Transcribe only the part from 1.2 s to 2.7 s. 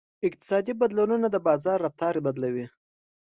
د بازار رفتار بدلوي.